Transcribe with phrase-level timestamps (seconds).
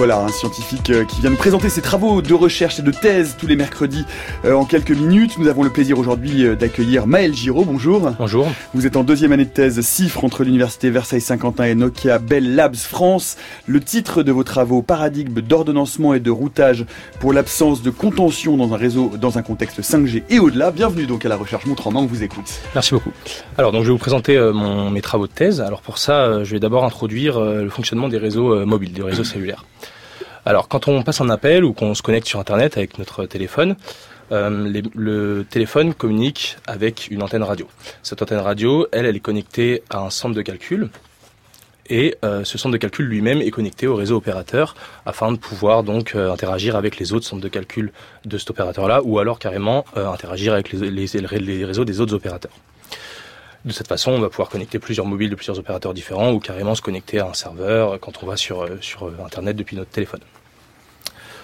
[0.00, 3.36] Voilà, un scientifique euh, qui vient de présenter ses travaux de recherche et de thèse
[3.38, 4.06] tous les mercredis
[4.46, 5.36] euh, en quelques minutes.
[5.36, 7.66] Nous avons le plaisir aujourd'hui euh, d'accueillir Maël Giraud.
[7.66, 8.10] Bonjour.
[8.18, 8.48] Bonjour.
[8.72, 12.76] Vous êtes en deuxième année de thèse CIFRE entre l'université Versailles-Saint-Quentin et Nokia Bell Labs
[12.76, 13.36] France.
[13.66, 16.86] Le titre de vos travaux, paradigme d'ordonnancement et de routage
[17.18, 20.70] pour l'absence de contention dans un réseau dans un contexte 5G et au-delà.
[20.70, 22.50] Bienvenue donc à la recherche montre en main, on vous écoute.
[22.74, 23.12] Merci beaucoup.
[23.58, 25.60] Alors donc je vais vous présenter mon, mes travaux de thèse.
[25.60, 29.66] Alors pour ça, je vais d'abord introduire le fonctionnement des réseaux mobiles, des réseaux cellulaires.
[30.46, 33.76] Alors quand on passe un appel ou qu'on se connecte sur Internet avec notre téléphone,
[34.32, 37.66] euh, le téléphone communique avec une antenne radio.
[38.02, 40.88] Cette antenne radio, elle, elle est connectée à un centre de calcul.
[41.92, 45.82] Et euh, ce centre de calcul lui-même est connecté au réseau opérateur afin de pouvoir
[45.82, 47.92] donc euh, interagir avec les autres centres de calcul
[48.24, 52.52] de cet opérateur-là ou alors carrément interagir avec les, les réseaux des autres opérateurs.
[53.64, 56.74] De cette façon, on va pouvoir connecter plusieurs mobiles de plusieurs opérateurs différents ou carrément
[56.74, 60.20] se connecter à un serveur quand on va sur, euh, euh, Internet depuis notre téléphone.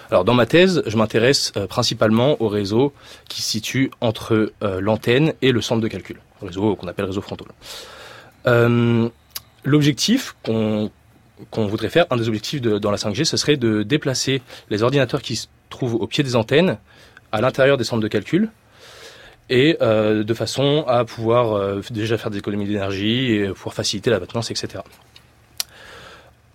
[0.09, 2.91] Alors dans ma thèse, je m'intéresse euh, principalement au réseau
[3.27, 7.47] qui se situe entre l'antenne et le centre de calcul, réseau qu'on appelle réseau frontal.
[9.63, 10.89] L'objectif qu'on
[11.53, 15.35] voudrait faire, un des objectifs dans la 5G, ce serait de déplacer les ordinateurs qui
[15.35, 16.77] se trouvent au pied des antennes
[17.31, 18.49] à l'intérieur des centres de calcul
[19.49, 24.09] et euh, de façon à pouvoir euh, déjà faire des économies d'énergie et pouvoir faciliter
[24.09, 24.83] la maintenance, etc.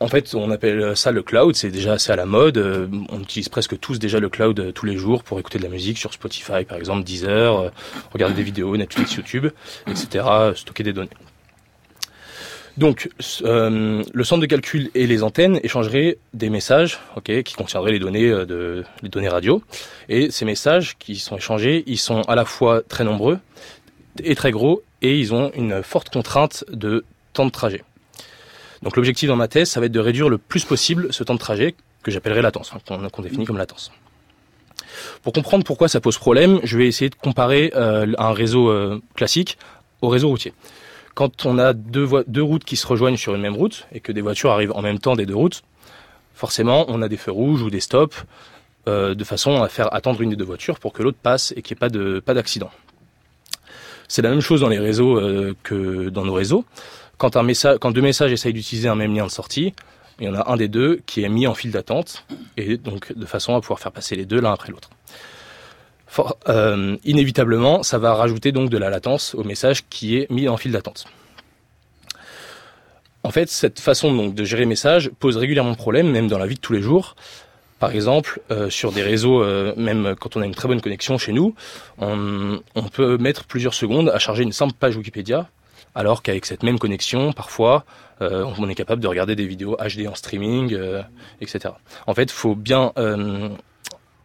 [0.00, 2.58] En fait, on appelle ça le cloud, c'est déjà assez à la mode.
[2.58, 5.70] Euh, on utilise presque tous déjà le cloud tous les jours pour écouter de la
[5.70, 7.70] musique sur Spotify, par exemple, Deezer,
[8.12, 9.46] regarder des vidéos, Netflix, YouTube,
[9.86, 10.24] etc.,
[10.56, 11.10] stocker des données.
[12.78, 13.10] Donc,
[13.42, 18.28] euh, le centre de calcul et les antennes échangeraient des messages, qui contiendraient les données
[18.28, 19.62] euh, de les données radio.
[20.08, 23.38] Et ces messages qui sont échangés, ils sont à la fois très nombreux
[24.24, 27.84] et très gros, et ils ont une forte contrainte de temps de trajet.
[28.82, 31.34] Donc, l'objectif dans ma thèse, ça va être de réduire le plus possible ce temps
[31.34, 33.92] de trajet que j'appellerai latence, hein, qu'on définit comme latence.
[35.22, 39.58] Pour comprendre pourquoi ça pose problème, je vais essayer de comparer euh, un réseau classique
[40.00, 40.52] au réseau routier
[41.14, 44.12] quand on a deux, deux routes qui se rejoignent sur une même route et que
[44.12, 45.62] des voitures arrivent en même temps des deux routes,
[46.34, 48.24] forcément, on a des feux rouges ou des stops
[48.88, 51.62] euh, de façon à faire attendre une des deux voitures pour que l'autre passe et
[51.62, 52.70] qu'il n'y ait pas de pas d'accident.
[54.08, 56.64] C'est la même chose dans les réseaux euh, que dans nos réseaux.
[57.18, 59.74] Quand un message, quand deux messages essayent d'utiliser un même lien de sortie,
[60.18, 62.24] il y en a un des deux qui est mis en file d'attente
[62.56, 64.90] et donc de façon à pouvoir faire passer les deux l'un après l'autre
[66.48, 70.56] euh, inévitablement, ça va rajouter donc de la latence au message qui est mis en
[70.56, 71.06] file d'attente.
[73.24, 76.46] En fait, cette façon donc de gérer les messages pose régulièrement problème, même dans la
[76.46, 77.14] vie de tous les jours.
[77.78, 81.18] Par exemple, euh, sur des réseaux, euh, même quand on a une très bonne connexion
[81.18, 81.54] chez nous,
[81.98, 82.60] on,
[82.92, 85.48] peut mettre plusieurs secondes à charger une simple page Wikipédia,
[85.94, 87.84] alors qu'avec cette même connexion, parfois,
[88.20, 90.78] on est capable de regarder des vidéos HD en streaming,
[91.40, 91.74] etc.
[92.06, 92.92] En fait, il faut bien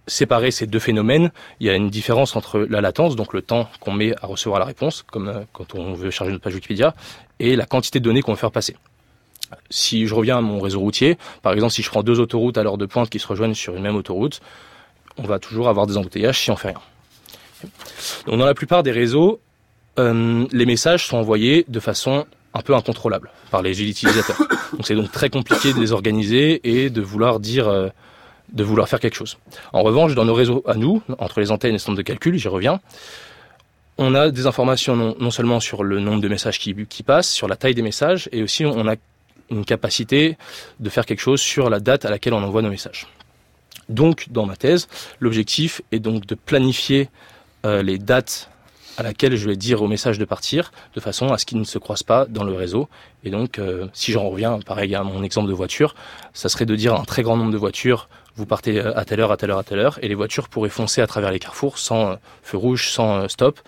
[0.07, 3.69] séparer ces deux phénomènes, il y a une différence entre la latence, donc le temps
[3.79, 6.95] qu'on met à recevoir la réponse, comme euh, quand on veut charger notre page Wikipédia,
[7.39, 8.75] et la quantité de données qu'on veut faire passer.
[9.69, 12.63] Si je reviens à mon réseau routier, par exemple, si je prends deux autoroutes à
[12.63, 14.41] l'heure de pointe qui se rejoignent sur une même autoroute,
[15.17, 16.81] on va toujours avoir des embouteillages si on fait rien.
[18.25, 19.39] Donc dans la plupart des réseaux,
[19.99, 24.37] euh, les messages sont envoyés de façon un peu incontrôlable par les utilisateurs.
[24.73, 27.89] Donc c'est donc très compliqué de les organiser et de vouloir dire euh,
[28.53, 29.37] de vouloir faire quelque chose.
[29.73, 32.37] En revanche, dans nos réseaux à nous, entre les antennes et les centres de calcul,
[32.37, 32.79] j'y reviens,
[33.97, 37.55] on a des informations non, seulement sur le nombre de messages qui, passent, sur la
[37.55, 38.95] taille des messages, et aussi on a
[39.49, 40.37] une capacité
[40.79, 43.07] de faire quelque chose sur la date à laquelle on envoie nos messages.
[43.89, 44.87] Donc, dans ma thèse,
[45.19, 47.09] l'objectif est donc de planifier
[47.65, 48.49] euh, les dates
[48.97, 51.63] à laquelle je vais dire au message de partir, de façon à ce qu'ils ne
[51.63, 52.89] se croisent pas dans le réseau.
[53.23, 55.95] Et donc, euh, si j'en reviens, pareil à mon exemple de voiture,
[56.33, 59.19] ça serait de dire un très grand nombre de voitures vous partez euh, à telle
[59.19, 61.39] heure, à telle heure, à telle heure, et les voitures pourraient foncer à travers les
[61.39, 63.59] carrefours sans euh, feu rouge, sans stop,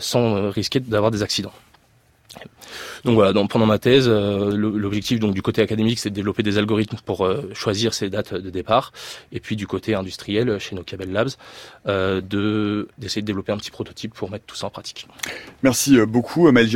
[0.00, 1.52] sans risquer d'avoir des accidents.
[3.04, 6.98] Donc voilà, pendant ma thèse, l'objectif donc du côté académique, c'est de développer des algorithmes
[7.04, 8.92] pour choisir ces dates de départ,
[9.32, 11.30] et puis du côté industriel, chez nos Bell Labs,
[11.86, 15.08] de d'essayer de développer un petit prototype pour mettre tout ça en pratique.
[15.62, 16.68] Merci beaucoup, Amal